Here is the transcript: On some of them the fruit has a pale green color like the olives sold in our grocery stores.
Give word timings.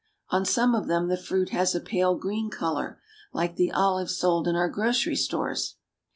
On 0.29 0.45
some 0.45 0.73
of 0.73 0.87
them 0.87 1.09
the 1.09 1.15
fruit 1.15 1.49
has 1.49 1.75
a 1.75 1.79
pale 1.79 2.15
green 2.17 2.49
color 2.49 2.99
like 3.33 3.55
the 3.55 3.71
olives 3.71 4.17
sold 4.17 4.47
in 4.47 4.55
our 4.55 4.67
grocery 4.67 5.15
stores. 5.15 5.75